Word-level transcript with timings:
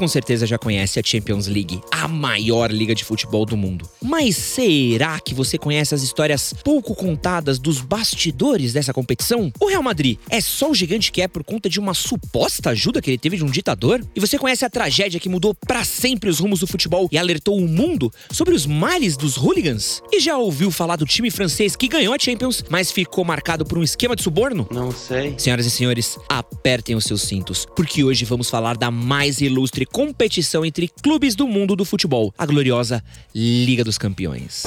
com 0.00 0.08
certeza 0.08 0.46
já 0.46 0.56
conhece 0.56 0.98
a 0.98 1.02
Champions 1.04 1.46
League, 1.46 1.78
a 1.90 2.08
maior 2.08 2.72
liga 2.72 2.94
de 2.94 3.04
futebol 3.04 3.44
do 3.44 3.54
mundo. 3.54 3.86
Mas 4.02 4.34
será 4.34 5.20
que 5.20 5.34
você 5.34 5.58
conhece 5.58 5.94
as 5.94 6.02
histórias 6.02 6.54
pouco 6.64 6.94
contadas 6.94 7.58
dos 7.58 7.82
bastidores 7.82 8.72
dessa 8.72 8.94
competição? 8.94 9.52
O 9.60 9.66
Real 9.66 9.82
Madrid 9.82 10.16
é 10.30 10.40
só 10.40 10.70
o 10.70 10.74
gigante 10.74 11.12
que 11.12 11.20
é 11.20 11.28
por 11.28 11.44
conta 11.44 11.68
de 11.68 11.78
uma 11.78 11.92
suposta 11.92 12.70
ajuda 12.70 13.02
que 13.02 13.10
ele 13.10 13.18
teve 13.18 13.36
de 13.36 13.44
um 13.44 13.50
ditador? 13.50 14.02
E 14.16 14.20
você 14.20 14.38
conhece 14.38 14.64
a 14.64 14.70
tragédia 14.70 15.20
que 15.20 15.28
mudou 15.28 15.54
para 15.54 15.84
sempre 15.84 16.30
os 16.30 16.38
rumos 16.38 16.60
do 16.60 16.66
futebol 16.66 17.06
e 17.12 17.18
alertou 17.18 17.58
o 17.58 17.68
mundo 17.68 18.10
sobre 18.32 18.54
os 18.54 18.64
males 18.64 19.18
dos 19.18 19.36
hooligans? 19.36 20.02
E 20.10 20.18
já 20.18 20.38
ouviu 20.38 20.70
falar 20.70 20.96
do 20.96 21.04
time 21.04 21.30
francês 21.30 21.76
que 21.76 21.88
ganhou 21.88 22.14
a 22.14 22.18
Champions, 22.18 22.64
mas 22.70 22.90
ficou 22.90 23.22
marcado 23.22 23.66
por 23.66 23.76
um 23.76 23.82
esquema 23.82 24.16
de 24.16 24.22
suborno? 24.22 24.66
Não 24.70 24.90
sei. 24.92 25.34
Senhoras 25.36 25.66
e 25.66 25.70
senhores, 25.70 26.18
apertem 26.26 26.96
os 26.96 27.04
seus 27.04 27.20
cintos, 27.20 27.66
porque 27.76 28.02
hoje 28.02 28.24
vamos 28.24 28.48
falar 28.48 28.78
da 28.78 28.90
mais 28.90 29.42
ilustre 29.42 29.84
competição 29.92 30.64
entre 30.64 30.88
clubes 30.88 31.34
do 31.34 31.46
mundo 31.46 31.74
do 31.74 31.84
futebol, 31.84 32.32
a 32.38 32.46
gloriosa 32.46 33.02
Liga 33.34 33.84
dos 33.84 33.98
Campeões. 33.98 34.64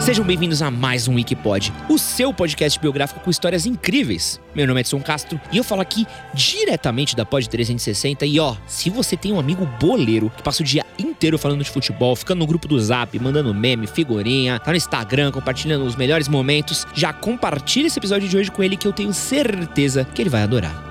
Sejam 0.00 0.24
bem-vindos 0.24 0.62
a 0.62 0.70
mais 0.70 1.06
um 1.06 1.16
Wikipod, 1.16 1.70
o 1.90 1.98
seu 1.98 2.32
podcast 2.32 2.80
biográfico 2.80 3.20
com 3.20 3.30
histórias 3.30 3.66
incríveis. 3.66 4.40
Meu 4.54 4.66
nome 4.66 4.80
é 4.80 4.82
Edson 4.82 5.00
Castro 5.00 5.38
e 5.52 5.58
eu 5.58 5.64
falo 5.64 5.82
aqui 5.82 6.06
diretamente 6.32 7.14
da 7.14 7.26
Pod 7.26 7.46
360. 7.46 8.24
E 8.24 8.40
ó, 8.40 8.56
se 8.66 8.88
você 8.88 9.16
tem 9.16 9.32
um 9.32 9.40
amigo 9.40 9.66
boleiro 9.78 10.32
que 10.34 10.42
passa 10.42 10.62
o 10.62 10.64
dia 10.64 10.86
inteiro 10.98 11.36
falando 11.36 11.62
de 11.62 11.70
futebol, 11.70 12.16
ficando 12.16 12.38
no 12.38 12.46
grupo 12.46 12.66
do 12.66 12.80
Zap, 12.80 13.18
mandando 13.18 13.52
meme, 13.52 13.86
figurinha, 13.86 14.58
tá 14.58 14.70
no 14.70 14.76
Instagram 14.78 15.30
compartilhando 15.30 15.84
os 15.84 15.96
melhores 15.96 16.28
momentos, 16.28 16.86
já 16.94 17.12
compartilha 17.12 17.88
esse 17.88 17.98
episódio 17.98 18.28
de 18.28 18.36
hoje 18.36 18.50
com 18.50 18.62
ele 18.62 18.78
que 18.78 18.88
eu 18.88 18.92
tenho 18.94 19.12
certeza 19.12 20.06
que 20.06 20.22
ele 20.22 20.30
vai 20.30 20.42
adorar. 20.42 20.87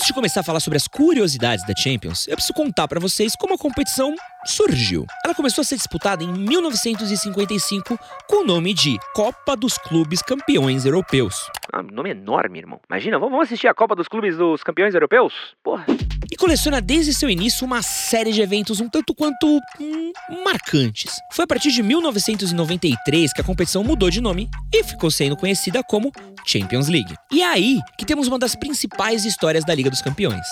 Antes 0.00 0.06
de 0.06 0.14
começar 0.14 0.40
a 0.40 0.42
falar 0.42 0.60
sobre 0.60 0.78
as 0.78 0.88
curiosidades 0.88 1.62
da 1.66 1.74
Champions, 1.76 2.26
eu 2.26 2.34
preciso 2.34 2.54
contar 2.54 2.88
para 2.88 2.98
vocês 2.98 3.36
como 3.36 3.52
a 3.52 3.58
competição 3.58 4.14
surgiu. 4.44 5.06
Ela 5.24 5.34
começou 5.34 5.62
a 5.62 5.64
ser 5.64 5.76
disputada 5.76 6.24
em 6.24 6.32
1955 6.32 7.98
com 8.28 8.42
o 8.42 8.44
nome 8.44 8.74
de 8.74 8.98
Copa 9.14 9.56
dos 9.56 9.76
Clubes 9.78 10.22
Campeões 10.22 10.84
Europeus. 10.84 11.50
Ah, 11.72 11.82
nome 11.82 12.10
enorme, 12.10 12.58
irmão. 12.58 12.80
Imagina, 12.88 13.18
vamos 13.18 13.40
assistir 13.42 13.68
a 13.68 13.74
Copa 13.74 13.94
dos 13.94 14.08
Clubes 14.08 14.36
dos 14.36 14.62
Campeões 14.62 14.94
Europeus? 14.94 15.32
Porra. 15.62 15.86
E 16.30 16.36
coleciona 16.36 16.80
desde 16.80 17.12
seu 17.12 17.28
início 17.28 17.66
uma 17.66 17.82
série 17.82 18.32
de 18.32 18.40
eventos 18.40 18.80
um 18.80 18.88
tanto 18.88 19.14
quanto 19.14 19.46
hum, 19.80 20.12
marcantes. 20.44 21.18
Foi 21.32 21.44
a 21.44 21.48
partir 21.48 21.70
de 21.70 21.82
1993 21.82 23.32
que 23.32 23.40
a 23.40 23.44
competição 23.44 23.84
mudou 23.84 24.10
de 24.10 24.20
nome 24.20 24.48
e 24.72 24.82
ficou 24.84 25.10
sendo 25.10 25.36
conhecida 25.36 25.82
como 25.82 26.12
Champions 26.46 26.88
League. 26.88 27.14
E 27.32 27.42
é 27.42 27.46
aí 27.46 27.80
que 27.98 28.04
temos 28.04 28.28
uma 28.28 28.38
das 28.38 28.54
principais 28.54 29.24
histórias 29.24 29.64
da 29.64 29.74
Liga 29.74 29.90
dos 29.90 30.02
Campeões. 30.02 30.46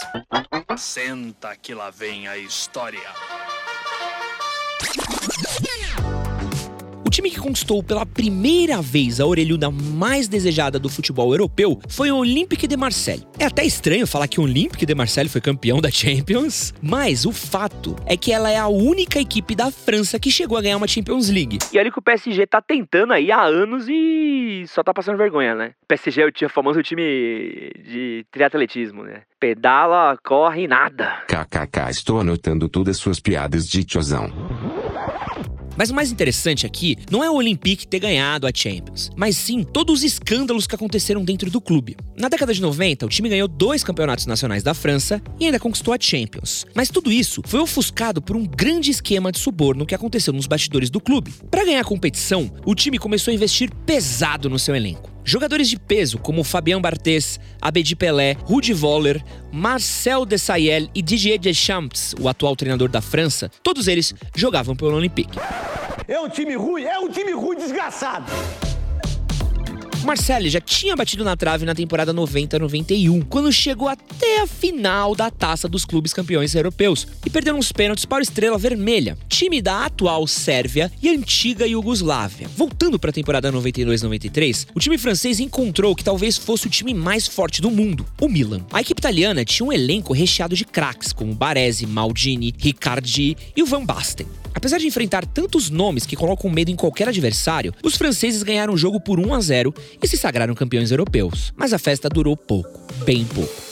Senta 0.77 1.57
que 1.57 1.75
lá 1.75 1.91
vem 1.91 2.29
a 2.29 2.37
história. 2.37 3.01
O 7.05 7.11
time 7.11 7.31
que 7.31 7.41
conquistou 7.41 7.83
pela 7.83 8.05
primeira 8.05 8.83
vez 8.83 9.19
a 9.19 9.25
orelhuda 9.27 9.71
mais 9.71 10.29
desejada 10.29 10.79
do 10.79 10.91
futebol 10.91 11.33
europeu 11.33 11.81
foi 11.89 12.11
o 12.11 12.17
Olympique 12.19 12.67
de 12.67 12.77
Marseille. 12.77 13.27
É 13.39 13.47
até 13.47 13.65
estranho 13.65 14.07
falar 14.07 14.29
que 14.29 14.39
o 14.39 14.43
Olympique 14.45 14.85
de 14.85 14.95
Marseille 14.95 15.29
foi 15.29 15.41
campeão 15.41 15.81
da 15.81 15.91
Champions, 15.91 16.75
mas 16.83 17.25
o 17.25 17.33
fato 17.33 17.97
é 18.05 18.15
que 18.15 18.31
ela 18.31 18.51
é 18.51 18.59
a 18.59 18.69
única 18.69 19.19
equipe 19.19 19.55
da 19.55 19.71
França 19.71 20.19
que 20.21 20.31
chegou 20.31 20.59
a 20.59 20.61
ganhar 20.61 20.77
uma 20.77 20.87
Champions 20.87 21.31
League. 21.31 21.59
E 21.73 21.79
olha 21.79 21.91
que 21.91 21.99
o 21.99 22.03
PSG 22.03 22.47
tá 22.47 22.61
tentando 22.61 23.15
aí 23.15 23.33
há 23.33 23.43
anos 23.43 23.87
e 23.89 24.65
só 24.69 24.83
tá 24.85 24.93
passando 24.93 25.17
vergonha, 25.17 25.55
né? 25.55 25.71
O 25.85 25.87
PSG 25.89 26.21
é 26.21 26.27
o 26.27 26.31
time- 26.31 26.51
famoso 26.51 26.83
time 26.83 27.03
de 27.91 28.27
triatletismo, 28.31 29.03
né? 29.03 29.23
Pedala, 29.41 30.19
corre 30.23 30.65
e 30.65 30.69
nada. 30.69 31.23
KKK, 31.27 31.91
estou 31.91 32.21
anotando 32.21 32.69
todas 32.69 32.99
suas 32.99 33.19
piadas 33.19 33.67
de 33.67 33.83
tiozão. 33.85 34.31
Mas 35.79 35.91
o 35.91 35.95
mais 35.95 36.11
interessante 36.11 36.67
aqui 36.67 36.97
não 37.09 37.23
é 37.23 37.31
o 37.31 37.35
Olympique 37.35 37.87
ter 37.87 38.01
ganhado 38.01 38.49
a 38.49 38.51
Champions, 38.53 39.13
mas 39.15 39.37
sim 39.37 39.63
todos 39.63 40.01
os 40.01 40.03
escândalos 40.03 40.67
que 40.67 40.75
aconteceram 40.75 41.25
dentro 41.25 41.49
do 41.53 41.61
clube. 41.61 41.97
Na 42.17 42.29
década 42.29 42.53
de 42.53 42.61
90, 42.61 43.07
o 43.07 43.09
time 43.09 43.29
ganhou 43.29 43.47
dois 43.47 43.85
campeonatos 43.85 44.27
nacionais 44.27 44.65
da 44.65 44.75
França 44.75 45.23
e 45.39 45.47
ainda 45.47 45.61
conquistou 45.61 45.95
a 45.95 45.99
Champions. 46.01 46.67
Mas 46.75 46.89
tudo 46.89 47.13
isso 47.13 47.43
foi 47.47 47.61
ofuscado 47.61 48.21
por 48.21 48.35
um 48.35 48.45
grande 48.45 48.91
esquema 48.91 49.31
de 49.31 49.39
suborno 49.39 49.87
que 49.87 49.95
aconteceu 49.95 50.33
nos 50.33 50.49
bastidores 50.49 50.91
do 50.91 51.01
clube. 51.01 51.33
Para 51.49 51.65
ganhar 51.65 51.83
a 51.83 51.85
competição, 51.85 52.51
o 52.67 52.75
time 52.75 52.99
começou 52.99 53.31
a 53.31 53.35
investir 53.37 53.73
pesado 53.87 54.51
no 54.51 54.59
seu 54.59 54.75
elenco. 54.75 55.18
Jogadores 55.29 55.69
de 55.69 55.79
peso 55.79 56.17
como 56.17 56.43
Fabien 56.43 56.81
Barthez, 56.81 57.39
Abedi 57.61 57.95
Pelé, 57.95 58.35
Rudi 58.45 58.73
Voller, 58.73 59.23
Marcel 59.53 60.25
Desailly 60.25 60.89
e 60.95 61.03
Didier 61.03 61.39
Deschamps, 61.39 62.15
o 62.19 62.31
atual 62.31 62.57
treinador 62.57 62.89
da 62.89 63.03
França, 63.03 63.51
todos 63.63 63.89
eles 63.89 64.15
jogavam 64.35 64.75
pelo 64.75 64.97
Olympique. 64.97 65.39
É 66.09 66.19
um 66.19 66.31
time 66.31 66.55
ruim, 66.55 66.85
é 66.85 66.99
um 66.99 67.11
time 67.11 67.33
ruim 67.33 67.59
desgraçado. 67.59 68.25
Marcelo 70.09 70.49
já 70.49 70.59
tinha 70.59 70.97
batido 70.97 71.23
na 71.23 71.37
trave 71.37 71.67
na 71.67 71.75
temporada 71.75 72.15
90-91, 72.15 73.27
quando 73.29 73.53
chegou 73.53 73.89
até 73.89 74.41
a 74.41 74.47
final 74.47 75.15
da 75.15 75.31
Taça 75.31 75.69
dos 75.69 75.85
Clubes 75.85 76.15
Campeões 76.15 76.55
Europeus 76.55 77.07
e 77.27 77.29
perdeu 77.29 77.55
nos 77.55 77.73
pênaltis 77.73 78.07
para 78.07 78.21
o 78.21 78.23
Estrela 78.23 78.57
Vermelha, 78.57 79.19
time 79.29 79.61
da 79.61 79.85
atual 79.85 80.27
Sérvia 80.27 80.91
e 81.03 81.11
antiga 81.11 81.67
Iugoslávia. 81.67 82.49
Voltando 82.57 82.99
para 82.99 83.11
a 83.11 83.13
temporada 83.13 83.53
92-93, 83.53 84.69
o 84.75 84.81
time 84.81 84.97
francês 84.97 85.41
encontrou 85.41 85.95
que 85.95 86.03
talvez 86.03 86.39
fosse 86.39 86.69
o 86.69 86.71
time 86.71 86.95
mais 86.95 87.27
forte 87.27 87.61
do 87.61 87.71
mundo, 87.71 88.07
o 88.19 88.31
Milan. 88.31 88.65
A 88.73 88.81
equipe 88.81 89.01
italiana 89.01 89.45
tinha 89.45 89.67
um 89.67 89.73
elenco 89.73 90.15
recheado 90.15 90.57
de 90.57 90.65
craques 90.65 91.13
como 91.13 91.35
Baresi, 91.35 91.87
Maldini, 91.87 92.55
Riccardi 92.57 93.37
e 93.55 93.63
o 93.63 93.67
Van 93.67 93.85
Basten. 93.85 94.27
Apesar 94.55 94.79
de 94.79 94.87
enfrentar 94.87 95.25
tantos 95.27 95.71
nomes 95.71 96.07
que 96.07 96.17
colocam 96.17 96.51
medo 96.51 96.71
em 96.71 96.77
qualquer 96.77 97.09
adversário, 97.09 97.75
os 97.83 97.97
franceses 97.97 98.43
ganharam 98.43 98.75
o 98.75 98.79
jogo 98.79 99.01
por 99.01 99.21
1 99.21 99.35
a 99.35 99.41
0 99.41 99.75
e 100.03 100.09
se 100.09 100.17
sagraram 100.17 100.55
campeões 100.55 100.91
europeus. 100.91 101.53
Mas 101.57 101.73
a 101.73 101.79
festa 101.79 102.09
durou 102.09 102.37
pouco, 102.37 102.81
bem 103.05 103.25
pouco. 103.25 103.68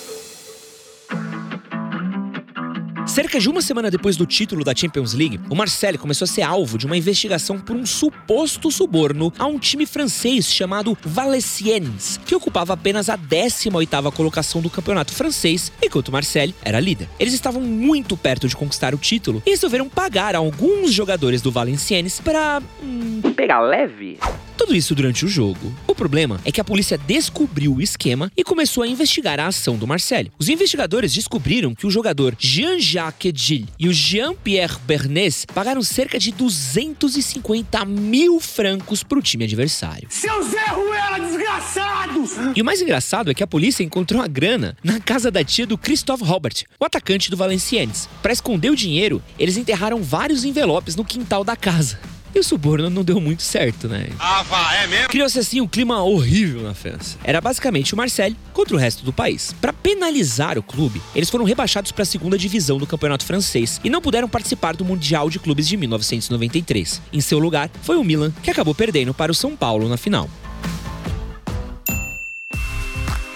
Cerca 3.17 3.41
de 3.41 3.49
uma 3.49 3.63
semana 3.63 3.91
depois 3.91 4.15
do 4.15 4.27
título 4.27 4.63
da 4.63 4.75
Champions 4.77 5.15
League, 5.15 5.41
o 5.49 5.55
Marseille 5.55 5.97
começou 5.97 6.27
a 6.27 6.29
ser 6.29 6.43
alvo 6.43 6.77
de 6.77 6.85
uma 6.85 6.99
investigação 6.99 7.59
por 7.59 7.75
um 7.75 7.87
suposto 7.87 8.71
suborno 8.71 9.33
a 9.39 9.47
um 9.47 9.59
time 9.59 9.87
francês 9.87 10.53
chamado 10.53 10.95
Valenciennes, 11.01 12.21
que 12.27 12.35
ocupava 12.35 12.75
apenas 12.75 13.09
a 13.09 13.17
18ª 13.17 14.13
colocação 14.13 14.61
do 14.61 14.69
campeonato 14.69 15.15
francês, 15.15 15.73
enquanto 15.83 16.09
o 16.09 16.13
Marseille 16.13 16.55
era 16.63 16.79
líder. 16.79 17.09
Eles 17.19 17.33
estavam 17.33 17.63
muito 17.63 18.19
perto 18.19 18.47
de 18.49 18.55
conquistar 18.55 18.95
o 18.95 18.99
título 18.99 19.43
e 19.47 19.51
resolveram 19.51 19.89
pagar 19.89 20.35
a 20.35 20.39
alguns 20.39 20.93
jogadores 20.93 21.41
do 21.41 21.51
Valenciennes 21.51 22.21
para 22.21 22.61
hum, 22.83 23.23
Pegar 23.35 23.61
leve? 23.61 24.19
Tudo 24.57 24.75
isso 24.75 24.95
durante 24.95 25.25
o 25.25 25.29
jogo. 25.29 25.75
O 25.87 25.95
problema 25.95 26.41
é 26.45 26.51
que 26.51 26.61
a 26.61 26.65
polícia 26.65 26.99
descobriu 26.99 27.75
o 27.75 27.83
esquema 27.83 28.33
e 28.37 28.43
começou 28.43 28.83
a 28.83 28.89
investigar 28.89 29.39
a 29.39 29.47
ação 29.47 29.77
do 29.77 29.87
Marcelo. 29.87 30.31
Os 30.39 30.49
investigadores 30.49 31.13
descobriram 31.13 31.75
que 31.75 31.87
o 31.87 31.91
jogador 31.91 32.35
Jean-Jacques 32.39 33.33
Gilles 33.35 33.69
e 33.79 33.89
o 33.89 33.93
Jean-Pierre 33.93 34.79
Bernes 34.87 35.45
pagaram 35.45 35.83
cerca 35.83 36.19
de 36.19 36.33
250 36.33 37.85
mil 37.85 38.41
francos 38.41 39.03
para 39.03 39.19
o 39.19 39.23
time 39.23 39.45
adversário. 39.45 40.09
Seu 40.11 40.43
Zé 40.43 40.67
Ruela, 40.71 41.19
desgraçados! 41.21 42.33
E 42.55 42.63
o 42.63 42.65
mais 42.65 42.81
engraçado 42.81 43.31
é 43.31 43.35
que 43.35 43.43
a 43.43 43.47
polícia 43.47 43.85
encontrou 43.85 44.23
a 44.23 44.27
grana 44.27 44.77
na 44.83 44.99
casa 44.99 45.31
da 45.31 45.45
tia 45.45 45.67
do 45.67 45.77
Christophe 45.77 46.25
Robert, 46.25 46.65
o 46.81 46.85
atacante 46.85 47.31
do 47.31 47.37
Valenciennes. 47.37 48.09
Para 48.23 48.33
esconder 48.33 48.71
o 48.71 48.77
dinheiro, 48.77 49.23
eles 49.39 49.57
enterraram 49.57 50.03
vários 50.03 50.45
envelopes 50.45 50.97
no 50.97 51.05
quintal 51.05 51.45
da 51.45 51.57
casa. 51.57 51.99
E 52.37 52.39
o 52.39 52.45
suborno 52.45 52.91
não 52.91 53.03
deu 53.03 53.19
muito 53.19 53.43
certo, 53.43 53.89
né? 53.89 54.11
Ah, 54.19 54.43
vá, 54.43 54.75
é 54.75 54.87
mesmo? 54.87 55.09
Criou-se 55.09 55.39
assim 55.39 55.59
um 55.63 55.67
clima 55.67 56.03
horrível 56.03 56.61
na 56.61 56.75
França. 56.75 57.17
Era 57.25 57.41
basicamente 57.41 57.95
o 57.95 57.97
Marseille 57.97 58.37
contra 58.53 58.77
o 58.77 58.79
resto 58.79 59.07
do 59.07 59.11
país. 59.11 59.55
Para 59.59 59.73
penalizar 59.73 60.59
o 60.59 60.63
clube, 60.63 61.01
eles 61.15 61.31
foram 61.31 61.47
rebaixados 61.47 61.93
para 61.93 62.03
a 62.03 62.05
segunda 62.05 62.37
divisão 62.37 62.77
do 62.77 62.87
campeonato 62.87 63.25
francês 63.25 63.81
e 63.83 63.89
não 63.89 64.03
puderam 64.03 64.29
participar 64.29 64.77
do 64.77 64.85
Mundial 64.85 65.31
de 65.31 65.39
Clubes 65.39 65.67
de 65.67 65.79
1993. 65.79 67.01
Em 67.11 67.23
seu 67.23 67.39
lugar, 67.39 67.71
foi 67.81 67.97
o 67.97 68.05
Milan, 68.05 68.31
que 68.43 68.51
acabou 68.51 68.75
perdendo 68.75 69.15
para 69.15 69.33
o 69.33 69.35
São 69.35 69.57
Paulo 69.57 69.89
na 69.89 69.97
final. 69.97 70.29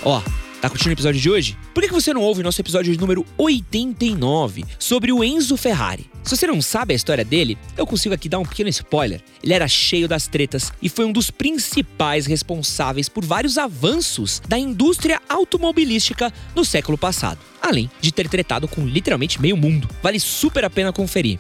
Ó, 0.05 0.21
Tá 0.61 0.69
curtindo 0.69 0.91
o 0.91 0.93
episódio 0.93 1.19
de 1.19 1.31
hoje? 1.31 1.57
Por 1.73 1.83
que 1.83 1.91
você 1.91 2.13
não 2.13 2.21
ouve 2.21 2.43
nosso 2.43 2.61
episódio 2.61 2.95
número 3.01 3.25
89 3.39 4.63
sobre 4.79 5.11
o 5.11 5.25
Enzo 5.25 5.57
Ferrari? 5.57 6.11
Se 6.23 6.37
você 6.37 6.47
não 6.47 6.61
sabe 6.61 6.93
a 6.93 6.97
história 6.97 7.25
dele, 7.25 7.57
eu 7.79 7.87
consigo 7.87 8.15
aqui 8.15 8.29
dar 8.29 8.39
um 8.39 8.45
pequeno 8.45 8.69
spoiler. 8.69 9.23
Ele 9.43 9.55
era 9.55 9.67
cheio 9.67 10.07
das 10.07 10.27
tretas 10.27 10.71
e 10.83 10.91
foi 10.91 11.07
um 11.07 11.13
dos 11.13 11.31
principais 11.31 12.27
responsáveis 12.27 13.09
por 13.09 13.25
vários 13.25 13.57
avanços 13.57 14.43
da 14.47 14.59
indústria 14.59 15.19
automobilística 15.31 16.31
no 16.55 16.63
século 16.63 16.99
passado. 16.99 17.39
Além 17.63 17.91
de 17.99 18.13
ter 18.13 18.29
tretado 18.29 18.69
com 18.69 18.87
literalmente 18.87 19.41
meio 19.41 19.57
mundo. 19.57 19.89
Vale 20.03 20.21
super 20.21 20.63
a 20.63 20.69
pena 20.69 20.93
conferir. 20.93 21.39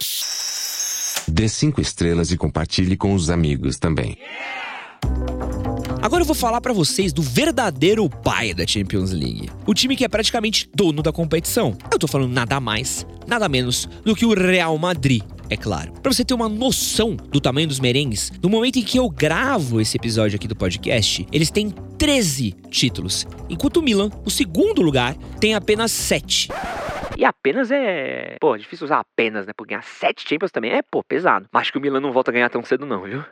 Dê 1.28 1.46
5 1.46 1.78
estrelas 1.80 2.32
e 2.32 2.38
compartilhe 2.38 2.96
com 2.96 3.14
os 3.14 3.28
amigos 3.28 3.78
também. 3.78 4.16
A 4.58 4.59
Agora 6.10 6.22
eu 6.22 6.26
vou 6.26 6.34
falar 6.34 6.60
para 6.60 6.72
vocês 6.72 7.12
do 7.12 7.22
verdadeiro 7.22 8.10
pai 8.10 8.52
da 8.52 8.66
Champions 8.66 9.12
League. 9.12 9.48
O 9.64 9.72
time 9.72 9.94
que 9.94 10.04
é 10.04 10.08
praticamente 10.08 10.68
dono 10.74 11.04
da 11.04 11.12
competição. 11.12 11.78
Eu 11.88 12.00
tô 12.00 12.08
falando 12.08 12.32
nada 12.32 12.58
mais, 12.58 13.06
nada 13.28 13.48
menos 13.48 13.86
do 14.04 14.16
que 14.16 14.26
o 14.26 14.34
Real 14.34 14.76
Madrid 14.76 15.22
é 15.48 15.56
claro. 15.56 15.92
Para 16.02 16.12
você 16.12 16.24
ter 16.24 16.34
uma 16.34 16.48
noção 16.48 17.14
do 17.14 17.40
tamanho 17.40 17.68
dos 17.68 17.78
merengues, 17.78 18.32
no 18.42 18.48
momento 18.48 18.80
em 18.80 18.82
que 18.82 18.98
eu 18.98 19.08
gravo 19.08 19.80
esse 19.80 19.96
episódio 19.96 20.34
aqui 20.34 20.48
do 20.48 20.56
podcast, 20.56 21.24
eles 21.30 21.48
têm 21.48 21.70
13 21.70 22.56
títulos, 22.68 23.24
enquanto 23.48 23.76
o 23.76 23.82
Milan, 23.82 24.10
o 24.26 24.30
segundo 24.32 24.82
lugar, 24.82 25.14
tem 25.38 25.54
apenas 25.54 25.92
7. 25.92 26.48
E 27.16 27.24
apenas 27.24 27.70
é. 27.70 28.34
Pô, 28.40 28.56
é 28.56 28.58
difícil 28.58 28.86
usar 28.86 28.98
apenas, 28.98 29.46
né? 29.46 29.52
Porque 29.56 29.74
ganhar 29.74 29.84
7 29.84 30.28
Champions 30.28 30.50
também 30.50 30.72
é, 30.72 30.82
pô, 30.82 31.04
pesado. 31.04 31.46
Mas 31.52 31.60
acho 31.60 31.72
que 31.72 31.78
o 31.78 31.80
Milan 31.80 32.00
não 32.00 32.12
volta 32.12 32.32
a 32.32 32.34
ganhar 32.34 32.50
tão 32.50 32.64
cedo, 32.64 32.84
não, 32.84 33.02
viu? 33.02 33.22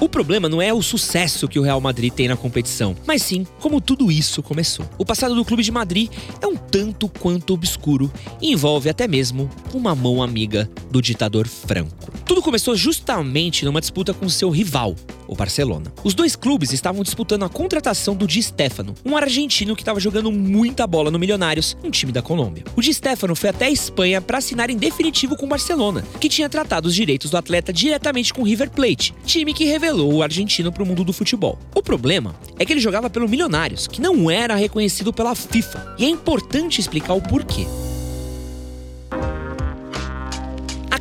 O 0.00 0.08
problema 0.08 0.48
não 0.48 0.62
é 0.62 0.72
o 0.72 0.80
sucesso 0.80 1.48
que 1.48 1.58
o 1.58 1.62
Real 1.62 1.80
Madrid 1.80 2.12
tem 2.12 2.28
na 2.28 2.36
competição, 2.36 2.94
mas 3.04 3.20
sim 3.20 3.44
como 3.58 3.80
tudo 3.80 4.12
isso 4.12 4.44
começou. 4.44 4.88
O 4.96 5.04
passado 5.04 5.34
do 5.34 5.44
clube 5.44 5.64
de 5.64 5.72
Madrid 5.72 6.08
é 6.40 6.46
um 6.46 6.54
tanto 6.54 7.08
quanto 7.08 7.52
obscuro 7.52 8.08
e 8.40 8.52
envolve 8.52 8.88
até 8.88 9.08
mesmo 9.08 9.50
uma 9.74 9.96
mão 9.96 10.22
amiga 10.22 10.70
do 10.88 11.02
ditador 11.02 11.48
Franco. 11.48 12.12
Tudo 12.24 12.40
começou 12.40 12.76
justamente 12.76 13.64
numa 13.64 13.80
disputa 13.80 14.14
com 14.14 14.28
seu 14.28 14.50
rival, 14.50 14.94
o 15.28 15.36
Barcelona. 15.36 15.92
Os 16.02 16.14
dois 16.14 16.34
clubes 16.34 16.72
estavam 16.72 17.02
disputando 17.02 17.44
a 17.44 17.48
contratação 17.48 18.16
do 18.16 18.26
Di 18.26 18.42
Stefano, 18.42 18.94
um 19.04 19.16
argentino 19.16 19.76
que 19.76 19.82
estava 19.82 20.00
jogando 20.00 20.32
muita 20.32 20.86
bola 20.86 21.10
no 21.10 21.18
Milionários, 21.18 21.76
um 21.84 21.90
time 21.90 22.10
da 22.10 22.22
Colômbia. 22.22 22.64
O 22.74 22.80
Di 22.80 22.92
Stefano 22.92 23.36
foi 23.36 23.50
até 23.50 23.66
a 23.66 23.70
Espanha 23.70 24.20
para 24.20 24.38
assinar 24.38 24.70
em 24.70 24.76
definitivo 24.76 25.36
com 25.36 25.46
o 25.46 25.48
Barcelona, 25.48 26.02
que 26.18 26.28
tinha 26.28 26.48
tratado 26.48 26.88
os 26.88 26.94
direitos 26.94 27.30
do 27.30 27.36
atleta 27.36 27.72
diretamente 27.72 28.32
com 28.32 28.42
o 28.42 28.44
River 28.44 28.70
Plate, 28.70 29.14
time 29.24 29.52
que 29.52 29.64
revelou 29.64 30.14
o 30.14 30.22
argentino 30.22 30.72
para 30.72 30.82
o 30.82 30.86
mundo 30.86 31.04
do 31.04 31.12
futebol. 31.12 31.58
O 31.74 31.82
problema 31.82 32.34
é 32.58 32.64
que 32.64 32.72
ele 32.72 32.80
jogava 32.80 33.10
pelo 33.10 33.28
Milionários, 33.28 33.86
que 33.86 34.00
não 34.00 34.30
era 34.30 34.54
reconhecido 34.54 35.12
pela 35.12 35.34
FIFA, 35.34 35.96
e 35.98 36.04
é 36.04 36.08
importante 36.08 36.80
explicar 36.80 37.12
o 37.12 37.22
porquê. 37.22 37.66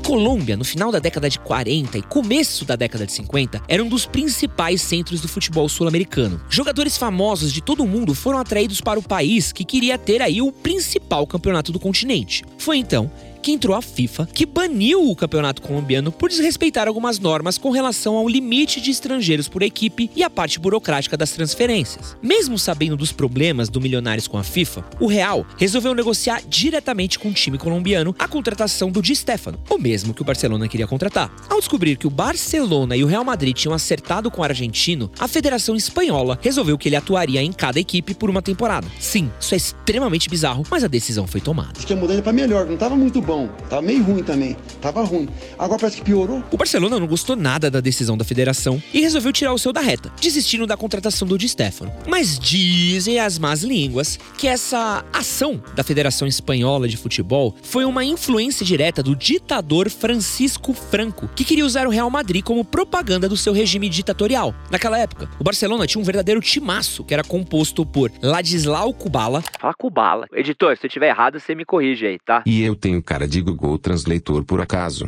Colômbia, 0.08 0.56
no 0.56 0.64
final 0.64 0.90
da 0.90 1.00
década 1.00 1.30
de 1.30 1.38
40 1.38 1.98
e 1.98 2.02
começo 2.02 2.64
da 2.64 2.78
década 2.78 3.06
de 3.06 3.12
50, 3.12 3.62
era 3.68 3.84
um 3.84 3.90
dos 3.90 4.06
principais 4.06 4.82
centros 4.82 5.20
do 5.20 5.28
futebol 5.28 5.68
sul-americano. 5.68 6.42
Jogadores 6.50 6.96
famosos 6.96 7.52
de 7.52 7.60
todo 7.60 7.84
o 7.84 7.86
mundo 7.86 8.16
foram 8.16 8.40
atraídos 8.40 8.80
para 8.80 8.98
o 8.98 9.04
país 9.04 9.52
que 9.52 9.66
queria 9.66 9.98
ter 9.98 10.22
aí 10.22 10.42
o 10.42 10.50
principal 10.50 11.28
campeonato 11.28 11.74
do 11.74 11.80
continente. 11.80 12.46
Foi 12.58 12.78
então 12.78 13.12
que 13.38 13.52
entrou 13.52 13.76
a 13.76 13.82
FIFA, 13.82 14.28
que 14.34 14.46
baniu 14.46 15.10
o 15.10 15.16
campeonato 15.16 15.62
colombiano 15.62 16.12
por 16.12 16.30
desrespeitar 16.30 16.88
algumas 16.88 17.20
normas 17.20 17.58
com 17.58 17.70
relação 17.70 18.16
ao 18.16 18.28
limite 18.28 18.82
de 18.82 18.92
estrangeiros 18.92 19.48
por 19.48 19.62
equipe 19.62 20.10
e 20.16 20.24
a 20.24 20.30
parte 20.30 20.60
burocrática 20.60 21.16
das 21.16 21.32
transferências. 21.32 22.16
Mesmo 22.22 22.58
sabendo 22.58 22.98
dos 22.98 23.12
problemas 23.12 23.70
do 23.70 23.80
Milionários 23.82 24.28
com 24.28 24.38
a 24.38 24.44
FIFA, 24.44 24.86
o 25.00 25.08
Real 25.08 25.46
resolveu 25.58 25.94
negociar 25.94 26.42
diretamente 26.48 27.20
com 27.20 27.30
o 27.30 27.34
time 27.34 27.58
colombiano 27.58 28.16
a 28.18 28.28
contratação 28.28 28.92
do 28.92 29.02
Di 29.02 29.16
Stefano, 29.16 29.60
o 29.70 29.78
mesmo 29.78 30.14
que 30.14 30.22
o 30.22 30.26
Barcelona 30.26 30.68
queria 30.68 30.88
contratar. 30.88 31.32
Ao 31.50 31.60
descobrir 31.60 31.98
que 31.98 32.08
o 32.08 32.12
Barcelona 32.12 32.96
e 32.96 33.04
o 33.04 33.08
Real 33.08 33.24
Madrid 33.24 33.56
tinham 33.56 33.74
acertado 33.74 34.30
com 34.32 34.42
o 34.42 34.44
argentino, 34.44 35.12
a 35.20 35.28
Federação 35.28 35.76
Espanhola 35.76 36.38
resolveu 36.42 36.78
que 36.78 36.90
ele 36.90 36.96
atuaria 36.96 37.42
em 37.42 37.52
cada 37.52 37.80
equipe 37.80 38.14
por 38.14 38.30
uma 38.30 38.42
temporada. 38.42 38.88
Sim, 39.00 39.32
isso 39.40 39.54
é 39.54 39.58
extremamente 39.58 40.30
bizarro, 40.30 40.64
mas 40.70 40.84
a 40.84 40.88
decisão 40.88 41.28
foi 41.28 41.42
tomada. 41.42 41.74
Acho 41.78 41.88
que 41.88 41.94
a 41.94 41.96
mudança 41.96 42.22
para 42.22 42.34
melhor, 42.34 42.66
não 42.66 42.74
estava 42.74 42.96
muito 42.96 43.22
bom. 43.28 43.50
Tava 43.70 43.82
meio 43.82 44.02
ruim 44.02 44.24
também. 44.24 44.56
Tava 44.82 45.04
ruim. 45.04 45.28
Agora 45.60 45.78
parece 45.78 45.98
que 45.98 46.04
piorou. 46.04 46.42
O 46.50 46.56
Barcelona 46.56 46.98
não 46.98 47.06
gostou 47.06 47.36
nada 47.36 47.70
da 47.70 47.82
decisão 47.82 48.18
da 48.18 48.24
federação 48.24 48.82
e 48.94 49.02
resolveu 49.02 49.34
tirar 49.34 49.54
o 49.54 49.58
seu 49.58 49.74
da 49.74 49.82
reta, 49.82 50.10
desistindo 50.22 50.66
da 50.66 50.78
contratação 50.78 51.28
do 51.28 51.38
Di 51.38 51.50
Stefano. 51.50 51.92
Mas 52.08 52.40
dizem 52.40 53.20
as 53.20 53.38
más 53.38 53.64
línguas 53.64 54.18
que 54.38 54.48
essa 54.48 55.04
ação 55.12 55.62
da 55.76 55.84
Federação 55.84 56.26
Espanhola 56.26 56.88
de 56.88 56.96
Futebol 56.96 57.54
foi 57.62 57.84
uma 57.84 58.06
influência 58.06 58.66
direta 58.66 59.04
do 59.04 59.14
ditador 59.14 59.90
Francisco 59.90 60.72
Franco, 60.72 61.28
que 61.36 61.44
queria 61.44 61.66
usar 61.66 61.86
o 61.86 61.90
Real 61.90 62.10
Madrid 62.10 62.42
como 62.42 62.64
propaganda 62.64 63.28
do 63.28 63.36
seu 63.36 63.52
regime 63.52 63.90
ditatorial. 63.90 64.56
Naquela 64.72 64.98
época, 64.98 65.30
o 65.38 65.44
Barcelona 65.44 65.86
tinha 65.86 66.02
um 66.02 66.06
verdadeiro 66.06 66.40
timaço 66.40 67.04
que 67.04 67.14
era 67.14 67.26
composto 67.26 67.86
por 67.86 68.10
Ladislau 68.22 68.94
Kubala. 68.94 69.44
Fala 69.60 69.74
Kubala. 69.74 70.28
Editor, 70.34 70.78
se 70.78 70.86
eu 70.86 70.90
tiver 70.90 71.10
errado, 71.10 71.42
você 71.42 71.54
me 71.54 71.66
corrige 71.66 72.06
aí, 72.06 72.18
tá? 72.20 72.42
E 72.46 72.64
eu 72.64 72.74
tenho 72.74 73.04
cara 73.04 73.17
de 73.26 73.42
Google 73.42 73.78
Translator 73.78 74.44
por 74.44 74.60
acaso 74.60 75.06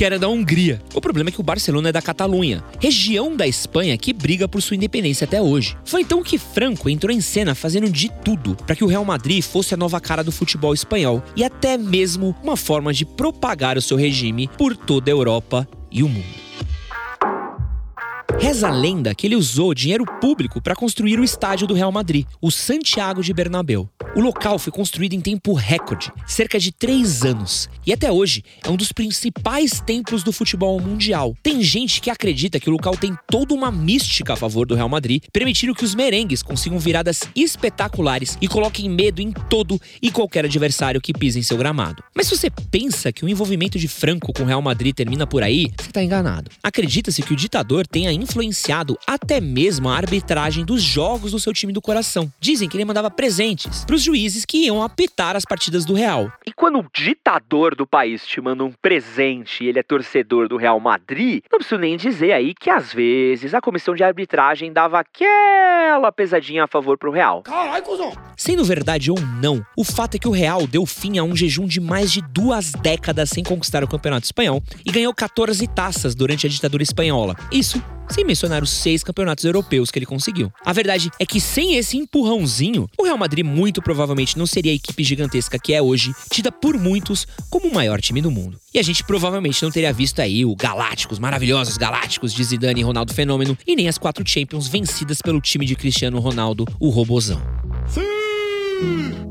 que 0.00 0.04
era 0.06 0.18
da 0.18 0.30
Hungria. 0.30 0.80
O 0.94 1.00
problema 1.00 1.28
é 1.28 1.32
que 1.32 1.40
o 1.40 1.42
Barcelona 1.42 1.90
é 1.90 1.92
da 1.92 2.00
Catalunha, 2.00 2.64
região 2.80 3.36
da 3.36 3.46
Espanha 3.46 3.98
que 3.98 4.14
briga 4.14 4.48
por 4.48 4.62
sua 4.62 4.74
independência 4.74 5.26
até 5.26 5.42
hoje. 5.42 5.76
Foi 5.84 6.00
então 6.00 6.22
que 6.22 6.38
Franco 6.38 6.88
entrou 6.88 7.14
em 7.14 7.20
cena 7.20 7.54
fazendo 7.54 7.86
de 7.86 8.10
tudo 8.24 8.56
para 8.56 8.74
que 8.74 8.82
o 8.82 8.86
Real 8.86 9.04
Madrid 9.04 9.42
fosse 9.42 9.74
a 9.74 9.76
nova 9.76 10.00
cara 10.00 10.24
do 10.24 10.32
futebol 10.32 10.72
espanhol 10.72 11.22
e 11.36 11.44
até 11.44 11.76
mesmo 11.76 12.34
uma 12.42 12.56
forma 12.56 12.94
de 12.94 13.04
propagar 13.04 13.76
o 13.76 13.82
seu 13.82 13.94
regime 13.94 14.48
por 14.56 14.74
toda 14.74 15.10
a 15.10 15.12
Europa 15.12 15.68
e 15.92 16.02
o 16.02 16.08
mundo. 16.08 16.24
Reza 18.38 18.68
a 18.68 18.72
lenda 18.72 19.14
que 19.14 19.26
ele 19.26 19.36
usou 19.36 19.74
dinheiro 19.74 20.06
público 20.18 20.62
para 20.62 20.74
construir 20.74 21.20
o 21.20 21.24
estádio 21.24 21.66
do 21.66 21.74
Real 21.74 21.92
Madrid, 21.92 22.24
o 22.40 22.50
Santiago 22.50 23.22
de 23.22 23.34
Bernabéu. 23.34 23.86
O 24.12 24.20
local 24.20 24.58
foi 24.58 24.72
construído 24.72 25.12
em 25.12 25.20
tempo 25.20 25.52
recorde, 25.52 26.10
cerca 26.26 26.58
de 26.58 26.72
três 26.72 27.22
anos, 27.24 27.68
e 27.86 27.92
até 27.92 28.10
hoje 28.10 28.42
é 28.64 28.68
um 28.68 28.74
dos 28.74 28.90
principais 28.90 29.80
templos 29.80 30.24
do 30.24 30.32
futebol 30.32 30.80
mundial. 30.80 31.36
Tem 31.40 31.62
gente 31.62 32.00
que 32.00 32.10
acredita 32.10 32.58
que 32.58 32.68
o 32.68 32.72
local 32.72 32.96
tem 32.96 33.16
toda 33.28 33.54
uma 33.54 33.70
mística 33.70 34.32
a 34.32 34.36
favor 34.36 34.66
do 34.66 34.74
Real 34.74 34.88
Madrid, 34.88 35.22
permitindo 35.32 35.76
que 35.76 35.84
os 35.84 35.94
merengues 35.94 36.42
consigam 36.42 36.76
viradas 36.76 37.20
espetaculares 37.36 38.36
e 38.40 38.48
coloquem 38.48 38.90
medo 38.90 39.22
em 39.22 39.30
todo 39.30 39.80
e 40.02 40.10
qualquer 40.10 40.44
adversário 40.44 41.00
que 41.00 41.12
pise 41.12 41.38
em 41.38 41.42
seu 41.42 41.56
gramado. 41.56 42.02
Mas 42.12 42.26
se 42.26 42.36
você 42.36 42.50
pensa 42.50 43.12
que 43.12 43.24
o 43.24 43.28
envolvimento 43.28 43.78
de 43.78 43.86
Franco 43.86 44.32
com 44.32 44.42
o 44.42 44.46
Real 44.46 44.60
Madrid 44.60 44.92
termina 44.92 45.24
por 45.24 45.44
aí, 45.44 45.70
você 45.78 45.88
está 45.88 46.02
enganado. 46.02 46.50
Acredita-se 46.64 47.22
que 47.22 47.32
o 47.32 47.36
ditador 47.36 47.86
tenha 47.86 48.12
influenciado 48.12 48.98
até 49.06 49.40
mesmo 49.40 49.88
a 49.88 49.96
arbitragem 49.96 50.64
dos 50.64 50.82
jogos 50.82 51.30
do 51.30 51.38
seu 51.38 51.52
time 51.52 51.72
do 51.72 51.80
coração. 51.80 52.30
Dizem 52.40 52.68
que 52.68 52.76
ele 52.76 52.84
mandava 52.84 53.08
presentes 53.08 53.84
para 53.84 53.99
os 54.00 54.04
juízes 54.04 54.46
que 54.46 54.64
iam 54.64 54.82
apitar 54.82 55.36
as 55.36 55.44
partidas 55.44 55.84
do 55.84 55.92
Real. 55.92 56.32
E 56.46 56.52
quando 56.52 56.78
o 56.78 56.86
ditador 56.92 57.74
do 57.74 57.86
país 57.86 58.26
te 58.26 58.40
manda 58.40 58.64
um 58.64 58.72
presente 58.72 59.62
e 59.62 59.68
ele 59.68 59.78
é 59.78 59.82
torcedor 59.82 60.48
do 60.48 60.56
Real 60.56 60.80
Madrid, 60.80 61.42
não 61.52 61.58
preciso 61.58 61.78
nem 61.78 61.98
dizer 61.98 62.32
aí 62.32 62.54
que 62.54 62.70
às 62.70 62.92
vezes 62.92 63.52
a 63.52 63.60
comissão 63.60 63.94
de 63.94 64.02
arbitragem 64.02 64.72
dava 64.72 64.98
aquela 64.98 66.10
pesadinha 66.10 66.64
a 66.64 66.66
favor 66.66 66.96
pro 66.96 67.10
Real. 67.10 67.42
Caralho, 67.42 67.84
cuzão! 67.84 68.12
Sendo 68.36 68.64
verdade 68.64 69.10
ou 69.10 69.20
não, 69.20 69.64
o 69.76 69.84
fato 69.84 70.14
é 70.14 70.18
que 70.18 70.28
o 70.28 70.32
Real 70.32 70.66
deu 70.66 70.86
fim 70.86 71.18
a 71.18 71.22
um 71.22 71.36
jejum 71.36 71.66
de 71.66 71.78
mais 71.78 72.10
de 72.10 72.22
duas 72.22 72.72
décadas 72.72 73.28
sem 73.28 73.44
conquistar 73.44 73.84
o 73.84 73.88
campeonato 73.88 74.24
espanhol 74.24 74.62
e 74.84 74.90
ganhou 74.90 75.12
14 75.12 75.66
taças 75.68 76.14
durante 76.14 76.46
a 76.46 76.50
ditadura 76.50 76.82
espanhola. 76.82 77.36
Isso 77.52 77.82
sem 78.10 78.24
mencionar 78.24 78.62
os 78.62 78.70
seis 78.70 79.02
campeonatos 79.02 79.44
europeus 79.44 79.90
que 79.90 79.98
ele 79.98 80.06
conseguiu. 80.06 80.52
A 80.64 80.72
verdade 80.72 81.10
é 81.18 81.26
que 81.26 81.40
sem 81.40 81.76
esse 81.76 81.96
empurrãozinho, 81.96 82.88
o 82.98 83.04
Real 83.04 83.18
Madrid 83.18 83.44
muito 83.44 83.82
provavelmente 83.82 84.38
não 84.38 84.46
seria 84.46 84.72
a 84.72 84.74
equipe 84.74 85.02
gigantesca 85.04 85.58
que 85.58 85.72
é 85.72 85.80
hoje, 85.80 86.14
tida 86.30 86.50
por 86.50 86.76
muitos 86.78 87.26
como 87.48 87.68
o 87.68 87.74
maior 87.74 88.00
time 88.00 88.20
do 88.20 88.30
mundo. 88.30 88.58
E 88.72 88.78
a 88.78 88.82
gente 88.82 89.04
provavelmente 89.04 89.62
não 89.62 89.70
teria 89.70 89.92
visto 89.92 90.20
aí 90.20 90.44
o 90.44 90.54
Galácticos, 90.54 91.18
maravilhosos 91.18 91.76
Galácticos 91.76 92.32
de 92.32 92.42
Zidane 92.44 92.80
e 92.80 92.84
Ronaldo 92.84 93.12
Fenômeno, 93.14 93.56
e 93.66 93.74
nem 93.74 93.88
as 93.88 93.98
quatro 93.98 94.26
Champions 94.26 94.68
vencidas 94.68 95.20
pelo 95.22 95.40
time 95.40 95.66
de 95.66 95.74
Cristiano 95.74 96.18
Ronaldo, 96.20 96.64
o 96.78 96.88
Robozão. 96.88 97.40
Sim! 97.86 99.29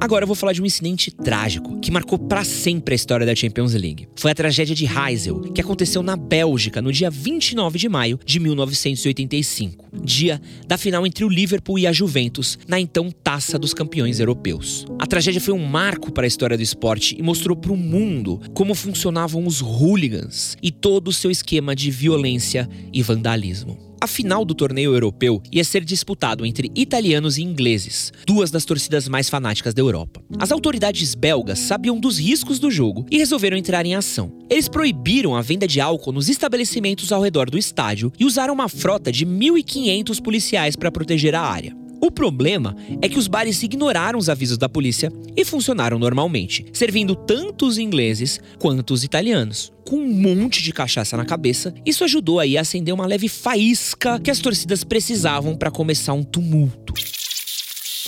Agora 0.00 0.22
eu 0.22 0.26
vou 0.28 0.36
falar 0.36 0.52
de 0.52 0.62
um 0.62 0.66
incidente 0.66 1.10
trágico 1.10 1.80
que 1.80 1.90
marcou 1.90 2.16
para 2.16 2.44
sempre 2.44 2.94
a 2.94 2.96
história 2.96 3.26
da 3.26 3.34
Champions 3.34 3.74
League. 3.74 4.08
Foi 4.14 4.30
a 4.30 4.34
tragédia 4.34 4.74
de 4.74 4.86
Heysel, 4.86 5.40
que 5.52 5.60
aconteceu 5.60 6.04
na 6.04 6.16
Bélgica 6.16 6.80
no 6.80 6.92
dia 6.92 7.10
29 7.10 7.78
de 7.78 7.88
maio 7.88 8.18
de 8.24 8.38
1985, 8.38 9.86
dia 10.04 10.40
da 10.68 10.78
final 10.78 11.04
entre 11.04 11.24
o 11.24 11.28
Liverpool 11.28 11.80
e 11.80 11.86
a 11.86 11.92
Juventus 11.92 12.58
na 12.68 12.78
então 12.78 13.10
Taça 13.10 13.58
dos 13.58 13.74
Campeões 13.74 14.20
Europeus. 14.20 14.86
A 15.00 15.06
tragédia 15.06 15.40
foi 15.40 15.52
um 15.52 15.66
marco 15.66 16.12
para 16.12 16.24
a 16.24 16.28
história 16.28 16.56
do 16.56 16.62
esporte 16.62 17.16
e 17.18 17.22
mostrou 17.22 17.56
para 17.56 17.72
o 17.72 17.76
mundo 17.76 18.40
como 18.54 18.76
funcionavam 18.76 19.44
os 19.46 19.60
hooligans 19.60 20.56
e 20.62 20.70
todo 20.70 21.08
o 21.08 21.12
seu 21.12 21.30
esquema 21.30 21.74
de 21.74 21.90
violência 21.90 22.68
e 22.92 23.02
vandalismo. 23.02 23.87
A 24.00 24.06
final 24.06 24.44
do 24.44 24.54
torneio 24.54 24.94
europeu 24.94 25.42
ia 25.50 25.64
ser 25.64 25.84
disputado 25.84 26.46
entre 26.46 26.70
italianos 26.74 27.36
e 27.36 27.42
ingleses, 27.42 28.12
duas 28.24 28.50
das 28.50 28.64
torcidas 28.64 29.08
mais 29.08 29.28
fanáticas 29.28 29.74
da 29.74 29.82
Europa. 29.82 30.22
As 30.38 30.52
autoridades 30.52 31.16
belgas 31.16 31.58
sabiam 31.58 31.98
dos 31.98 32.18
riscos 32.18 32.60
do 32.60 32.70
jogo 32.70 33.04
e 33.10 33.18
resolveram 33.18 33.56
entrar 33.56 33.84
em 33.84 33.96
ação. 33.96 34.32
Eles 34.48 34.68
proibiram 34.68 35.34
a 35.34 35.42
venda 35.42 35.66
de 35.66 35.80
álcool 35.80 36.12
nos 36.12 36.28
estabelecimentos 36.28 37.10
ao 37.10 37.22
redor 37.22 37.50
do 37.50 37.58
estádio 37.58 38.12
e 38.18 38.24
usaram 38.24 38.54
uma 38.54 38.68
frota 38.68 39.10
de 39.10 39.26
1.500 39.26 40.22
policiais 40.22 40.76
para 40.76 40.92
proteger 40.92 41.34
a 41.34 41.40
área. 41.40 41.87
O 42.00 42.10
problema 42.10 42.76
é 43.02 43.08
que 43.08 43.18
os 43.18 43.26
bares 43.26 43.62
ignoraram 43.62 44.18
os 44.18 44.28
avisos 44.28 44.56
da 44.56 44.68
polícia 44.68 45.12
e 45.36 45.44
funcionaram 45.44 45.98
normalmente, 45.98 46.64
servindo 46.72 47.16
tanto 47.16 47.66
os 47.66 47.76
ingleses 47.76 48.40
quanto 48.58 48.94
os 48.94 49.02
italianos. 49.02 49.72
Com 49.86 49.96
um 49.96 50.12
monte 50.12 50.62
de 50.62 50.72
cachaça 50.72 51.16
na 51.16 51.24
cabeça, 51.24 51.74
isso 51.84 52.04
ajudou 52.04 52.38
aí 52.38 52.56
a 52.56 52.60
acender 52.60 52.94
uma 52.94 53.06
leve 53.06 53.28
faísca 53.28 54.20
que 54.20 54.30
as 54.30 54.38
torcidas 54.38 54.84
precisavam 54.84 55.56
para 55.56 55.70
começar 55.70 56.12
um 56.12 56.22
tumulto. 56.22 56.94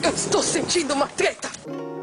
Eu 0.02 0.14
estou 0.14 0.42
sentindo 0.42 0.94
uma 0.94 1.06
treta! 1.06 1.50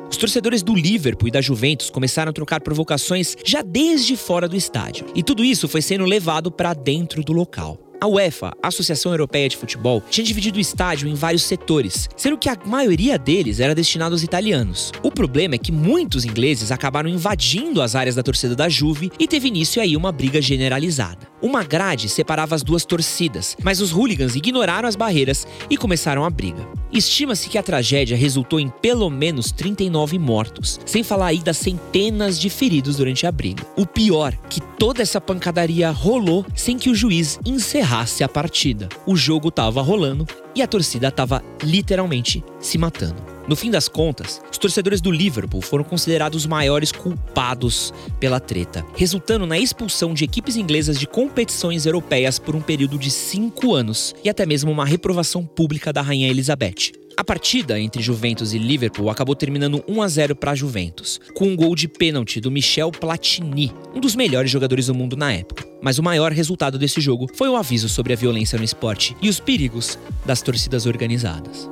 Os 0.10 0.17
torcedores 0.17 0.63
do 0.63 0.74
Liverpool 0.74 1.27
e 1.27 1.32
da 1.32 1.41
Juventus 1.41 1.89
começaram 1.89 2.32
a 2.32 2.34
trocar 2.34 2.62
provocações 2.62 3.36
já 3.46 3.62
desde 3.62 4.17
fora 4.17 4.48
do 4.48 4.56
estádio. 4.56 5.06
E 5.13 5.22
tudo 5.22 5.44
isso 5.44 5.67
foi 5.67 5.82
sendo 5.82 6.06
levado 6.06 6.51
para 6.51 6.74
dentro 6.74 7.24
do 7.24 7.34
local. 7.34 7.87
A 8.00 8.06
UEFA, 8.06 8.54
a 8.62 8.68
Associação 8.68 9.12
Europeia 9.12 9.50
de 9.50 9.58
Futebol, 9.58 10.04
tinha 10.08 10.24
dividido 10.24 10.60
o 10.60 10.62
estádio 10.62 11.08
em 11.08 11.16
vários 11.16 11.42
setores, 11.42 12.08
sendo 12.16 12.38
que 12.38 12.48
a 12.48 12.56
maioria 12.63 13.18
deles 13.18 13.60
era 13.60 13.74
destinado 13.74 14.13
aos 14.13 14.22
italianos. 14.22 14.92
O 15.01 15.10
problema 15.10 15.56
é 15.56 15.58
que 15.58 15.72
muitos 15.72 16.24
ingleses 16.24 16.72
acabaram 16.72 17.10
invadindo 17.10 17.82
as 17.82 17.96
áreas 17.96 18.13
da 18.13 18.22
torcida 18.22 18.56
da 18.56 18.70
Juve 18.70 19.12
e 19.18 19.27
teve 19.27 19.48
início 19.48 19.82
aí 19.82 19.98
uma 19.98 20.12
briga 20.12 20.39
generalizada. 20.39 21.27
Uma 21.42 21.63
grade 21.63 22.08
separava 22.08 22.54
as 22.54 22.63
duas 22.63 22.86
torcidas, 22.86 23.58
mas 23.63 23.82
os 23.82 23.92
hooligans 23.92 24.36
ignoraram 24.36 24.88
as 24.88 24.96
barreiras 24.96 25.48
e 25.68 25.75
começaram 25.77 26.24
a 26.24 26.30
briga. 26.30 26.68
Estima-se 26.92 27.50
que 27.50 27.58
a 27.58 27.63
tragédia 27.63 28.18
resultou 28.18 28.60
em 28.60 28.70
pelo 28.70 29.10
menos 29.10 29.51
39 29.51 30.18
mortos, 30.18 30.80
sem 30.86 31.04
falar 31.04 31.27
aí 31.27 31.39
das 31.39 31.58
centenas 31.58 32.39
de 32.39 32.50
feridos 32.50 32.98
durante 32.98 33.25
a 33.27 33.32
briga. 33.32 33.66
O 33.75 33.86
pior, 33.86 34.36
que 34.50 34.62
toda 34.62 35.01
essa 35.01 35.22
pancadaria 35.22 35.92
rolou 35.92 36.46
sem 36.56 36.77
que 36.77 36.89
o 36.89 36.96
juiz 36.96 37.39
encerrasse 37.46 37.87
a 38.24 38.27
partida. 38.27 38.89
O 39.06 39.15
jogo 39.15 39.50
tava 39.50 39.82
rolando 39.82 40.27
e 40.53 40.62
a 40.62 40.67
torcida 40.67 41.10
tava 41.10 41.41
literalmente 41.63 42.44
se 42.60 42.77
matando. 42.77 43.24
No 43.48 43.56
fim 43.56 43.72
das 43.72 43.88
contas, 43.88 44.41
os 44.51 44.58
torcedores 44.58 45.00
do 45.00 45.10
Liverpool 45.10 45.62
foram 45.62 45.86
considerados 45.86 46.41
os 46.41 46.46
maiores 46.46 46.91
culpados 46.91 47.94
pela 48.20 48.41
treta, 48.41 48.86
resultando 48.96 49.46
na 49.46 49.58
expulsão 49.58 50.13
de 50.13 50.25
equipes 50.25 50.58
inglesas 50.58 51.00
de 51.00 51.08
competições 51.08 51.86
europeias 51.86 52.38
por 52.38 52.56
um 52.58 52.62
período 52.62 52.98
de 52.98 53.10
cinco 53.10 53.74
anos 53.74 54.13
e 54.22 54.29
até 54.29 54.46
mesmo 54.46 54.70
uma 54.70 54.86
reprovação 54.86 55.46
pública 55.46 55.94
da 55.94 56.01
Rainha 56.01 56.27
Elizabeth. 56.27 56.91
A 57.15 57.24
partida 57.24 57.79
entre 57.79 58.01
Juventus 58.01 58.53
e 58.53 58.60
Liverpool 58.60 59.10
acabou 59.10 59.36
terminando 59.36 59.84
1 59.88 60.01
a 60.01 60.08
0 60.08 60.36
para 60.36 60.53
Juventus, 60.53 61.20
com 61.34 61.46
um 61.46 61.56
gol 61.56 61.74
de 61.74 61.88
pênalti 61.88 62.41
do 62.41 62.51
Michel 62.51 62.91
Platini, 62.91 63.72
um 63.96 64.00
dos 64.00 64.15
melhores 64.15 64.51
jogadores 64.51 64.88
do 64.88 64.94
mundo 64.94 65.15
na 65.15 65.32
época. 65.32 65.66
Mas 65.81 65.98
o 65.98 66.03
maior 66.03 66.31
resultado 66.31 66.77
desse 66.77 67.00
jogo 67.00 67.27
foi 67.34 67.50
o 67.50 67.55
aviso 67.55 67.89
sobre 67.89 68.13
a 68.13 68.15
violência 68.15 68.57
no 68.57 68.65
esporte 68.65 69.15
e 69.22 69.29
os 69.29 69.39
perigos 69.39 69.98
das 70.25 70.41
torcidas 70.41 70.86
organizadas. 70.86 71.69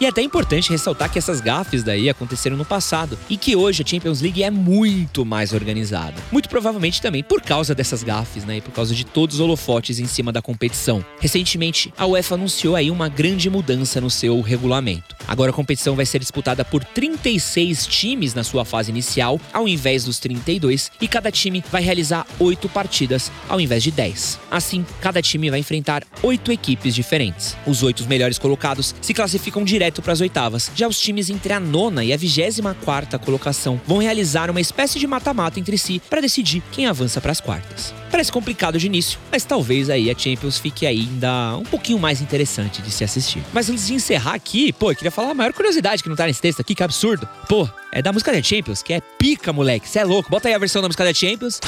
E 0.00 0.06
é 0.06 0.08
até 0.08 0.22
importante 0.22 0.70
ressaltar 0.70 1.10
que 1.10 1.18
essas 1.18 1.40
gafes 1.40 1.82
daí 1.82 2.08
aconteceram 2.08 2.56
no 2.56 2.64
passado 2.64 3.18
e 3.28 3.36
que 3.36 3.56
hoje 3.56 3.82
a 3.82 3.86
Champions 3.86 4.20
League 4.20 4.44
é 4.44 4.50
muito 4.50 5.24
mais 5.24 5.52
organizada. 5.52 6.14
Muito 6.30 6.48
provavelmente 6.48 7.02
também 7.02 7.24
por 7.24 7.42
causa 7.42 7.74
dessas 7.74 8.04
gafes, 8.04 8.44
né, 8.44 8.58
e 8.58 8.60
por 8.60 8.70
causa 8.70 8.94
de 8.94 9.04
todos 9.04 9.36
os 9.36 9.40
holofotes 9.40 9.98
em 9.98 10.06
cima 10.06 10.30
da 10.30 10.40
competição. 10.40 11.04
Recentemente, 11.18 11.92
a 11.98 12.06
UEFA 12.06 12.36
anunciou 12.36 12.76
aí 12.76 12.92
uma 12.92 13.08
grande 13.08 13.50
mudança 13.50 14.00
no 14.00 14.08
seu 14.08 14.40
regulamento. 14.40 15.17
Agora 15.28 15.50
a 15.50 15.54
competição 15.54 15.94
vai 15.94 16.06
ser 16.06 16.18
disputada 16.18 16.64
por 16.64 16.82
36 16.82 17.86
times 17.86 18.32
na 18.32 18.42
sua 18.42 18.64
fase 18.64 18.90
inicial, 18.90 19.38
ao 19.52 19.68
invés 19.68 20.04
dos 20.04 20.18
32, 20.18 20.90
e 21.00 21.06
cada 21.06 21.30
time 21.30 21.62
vai 21.70 21.82
realizar 21.82 22.26
8 22.40 22.68
partidas 22.70 23.30
ao 23.48 23.60
invés 23.60 23.82
de 23.82 23.90
10. 23.90 24.40
Assim, 24.50 24.84
cada 25.02 25.20
time 25.20 25.50
vai 25.50 25.60
enfrentar 25.60 26.02
8 26.22 26.50
equipes 26.50 26.94
diferentes. 26.94 27.54
Os 27.66 27.82
8 27.82 28.08
melhores 28.08 28.38
colocados 28.38 28.94
se 29.02 29.12
classificam 29.12 29.62
direto 29.64 30.00
para 30.00 30.14
as 30.14 30.20
oitavas. 30.22 30.70
Já 30.74 30.88
os 30.88 30.98
times 30.98 31.28
entre 31.28 31.52
a 31.52 31.60
nona 31.60 32.02
e 32.02 32.12
a 32.12 32.16
vigésima 32.16 32.74
quarta 32.82 33.18
colocação 33.18 33.78
vão 33.86 33.98
realizar 33.98 34.50
uma 34.50 34.60
espécie 34.60 34.98
de 34.98 35.06
mata-mata 35.06 35.60
entre 35.60 35.76
si 35.76 36.00
para 36.08 36.22
decidir 36.22 36.62
quem 36.72 36.86
avança 36.86 37.20
para 37.20 37.32
as 37.32 37.40
quartas. 37.40 37.92
Parece 38.10 38.32
complicado 38.32 38.78
de 38.78 38.86
início, 38.86 39.18
mas 39.30 39.44
talvez 39.44 39.90
aí 39.90 40.10
a 40.10 40.18
Champions 40.18 40.58
fique 40.58 40.86
ainda 40.86 41.56
um 41.56 41.62
pouquinho 41.62 41.98
mais 41.98 42.20
interessante 42.20 42.80
de 42.80 42.90
se 42.90 43.04
assistir. 43.04 43.42
Mas 43.52 43.68
antes 43.68 43.86
de 43.86 43.94
encerrar 43.94 44.34
aqui, 44.34 44.72
pô, 44.72 44.90
eu 44.90 44.96
queria 44.96 45.10
falar 45.10 45.30
a 45.30 45.34
maior 45.34 45.52
curiosidade 45.52 46.02
que 46.02 46.08
não 46.08 46.16
tá 46.16 46.26
nesse 46.26 46.40
texto 46.40 46.60
aqui, 46.60 46.74
que 46.74 46.82
absurdo. 46.82 47.28
Pô, 47.48 47.68
é 47.92 48.00
da 48.00 48.12
música 48.12 48.32
da 48.32 48.42
Champions, 48.42 48.82
que 48.82 48.92
é 48.94 49.00
pica, 49.00 49.52
moleque. 49.52 49.88
Cê 49.88 50.00
é 50.00 50.04
louco. 50.04 50.30
Bota 50.30 50.48
aí 50.48 50.54
a 50.54 50.58
versão 50.58 50.80
da 50.80 50.88
música 50.88 51.04
da 51.04 51.12
Champions. 51.12 51.60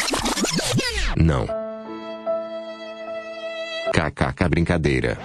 Não. 1.17 1.47
KKK 3.93 4.49
brincadeira. 4.49 5.19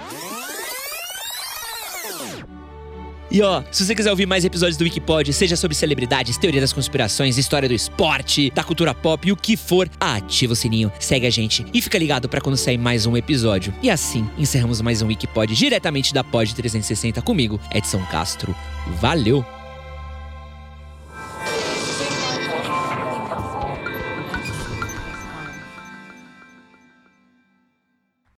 E 3.36 3.42
ó, 3.42 3.62
se 3.70 3.84
você 3.84 3.94
quiser 3.94 4.08
ouvir 4.08 4.24
mais 4.24 4.46
episódios 4.46 4.78
do 4.78 4.84
Wikipod, 4.84 5.30
seja 5.30 5.56
sobre 5.56 5.74
celebridades, 5.74 6.38
teoria 6.38 6.58
das 6.58 6.72
conspirações, 6.72 7.36
história 7.36 7.68
do 7.68 7.74
esporte, 7.74 8.50
da 8.50 8.64
cultura 8.64 8.94
pop 8.94 9.28
e 9.28 9.30
o 9.30 9.36
que 9.36 9.58
for, 9.58 9.90
ativa 10.00 10.54
o 10.54 10.56
sininho, 10.56 10.90
segue 10.98 11.26
a 11.26 11.30
gente 11.30 11.66
e 11.74 11.82
fica 11.82 11.98
ligado 11.98 12.30
para 12.30 12.40
quando 12.40 12.56
sair 12.56 12.78
mais 12.78 13.04
um 13.04 13.14
episódio. 13.14 13.74
E 13.82 13.90
assim, 13.90 14.26
encerramos 14.38 14.80
mais 14.80 15.02
um 15.02 15.08
Wikipod 15.08 15.54
diretamente 15.54 16.14
da 16.14 16.24
Pod 16.24 16.54
360 16.54 17.20
comigo, 17.20 17.60
Edson 17.74 18.00
Castro. 18.06 18.56
Valeu! 19.02 19.55